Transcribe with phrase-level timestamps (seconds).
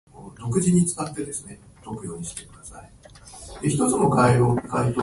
[0.09, 1.45] 英語が得意です